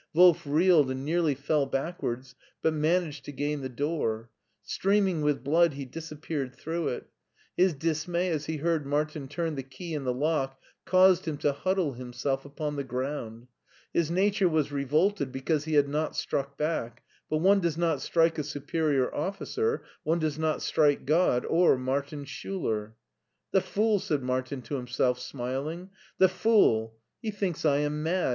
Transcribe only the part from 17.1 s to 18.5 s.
but one does not strike a